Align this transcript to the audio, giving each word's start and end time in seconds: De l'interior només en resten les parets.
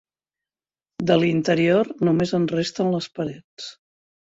De 1.11 1.17
l'interior 1.23 1.93
només 2.09 2.35
en 2.39 2.49
resten 2.55 2.91
les 2.97 3.13
parets. 3.21 3.71